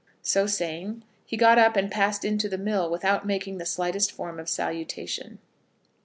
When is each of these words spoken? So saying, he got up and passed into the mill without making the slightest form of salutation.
So 0.23 0.47
saying, 0.47 1.03
he 1.27 1.37
got 1.37 1.59
up 1.59 1.75
and 1.75 1.91
passed 1.91 2.25
into 2.25 2.49
the 2.49 2.57
mill 2.57 2.89
without 2.89 3.23
making 3.27 3.59
the 3.59 3.67
slightest 3.67 4.11
form 4.11 4.39
of 4.39 4.49
salutation. 4.49 5.37